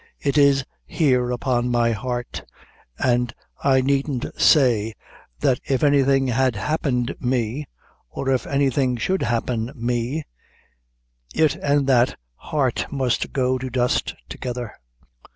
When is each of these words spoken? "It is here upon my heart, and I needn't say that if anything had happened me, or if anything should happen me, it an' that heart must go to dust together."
"It 0.19 0.35
is 0.35 0.65
here 0.83 1.29
upon 1.29 1.69
my 1.69 1.91
heart, 1.91 2.43
and 2.97 3.31
I 3.63 3.81
needn't 3.81 4.25
say 4.35 4.95
that 5.41 5.59
if 5.63 5.83
anything 5.83 6.25
had 6.25 6.55
happened 6.55 7.13
me, 7.19 7.67
or 8.09 8.27
if 8.29 8.47
anything 8.47 8.97
should 8.97 9.21
happen 9.21 9.71
me, 9.75 10.23
it 11.35 11.55
an' 11.57 11.85
that 11.85 12.17
heart 12.33 12.87
must 12.91 13.31
go 13.31 13.59
to 13.59 13.69
dust 13.69 14.15
together." 14.27 14.73